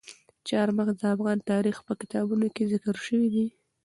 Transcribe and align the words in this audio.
چار 0.47 0.67
مغز 0.77 0.95
د 0.99 1.03
افغان 1.15 1.39
تاریخ 1.51 1.77
په 1.87 1.93
کتابونو 2.01 2.47
کې 2.55 2.69
ذکر 2.71 2.95
شوی 3.05 3.27
دي. 3.35 3.45